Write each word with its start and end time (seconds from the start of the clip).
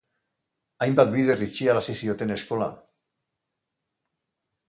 Hainbat 0.85 1.11
bider 1.15 1.43
itxiarazi 1.47 1.95
zioten 2.01 2.35
eskola. 2.37 2.71